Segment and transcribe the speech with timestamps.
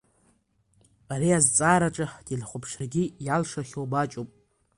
[1.13, 4.29] Ари азҵаараҿы ҳтелехәаԥшрагьы иалшахьоу маҷуп.